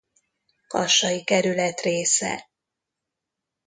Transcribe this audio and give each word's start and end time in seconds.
Kassai 0.67 1.23
Kerület 1.23 1.79
része. 1.81 2.49